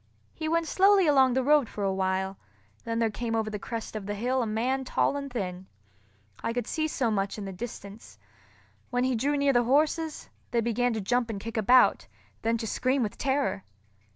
[0.33, 2.39] He went slowly along the road for a while,
[2.85, 5.67] then there came over the crest of the hill a man tall and thin.
[6.43, 8.17] I could see so much in the distance.
[8.89, 12.07] When he drew near the horses, they began to jump and kick about,
[12.41, 13.63] then to scream with terror.